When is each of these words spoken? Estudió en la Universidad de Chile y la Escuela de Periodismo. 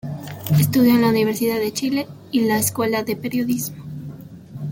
Estudió 0.59 0.95
en 0.95 1.01
la 1.03 1.09
Universidad 1.09 1.59
de 1.59 1.71
Chile 1.71 2.07
y 2.31 2.39
la 2.41 2.57
Escuela 2.57 3.03
de 3.03 3.15
Periodismo. 3.15 3.83